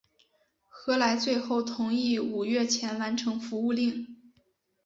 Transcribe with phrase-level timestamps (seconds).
[0.67, 4.33] 何来最后同意五月前完成服务令。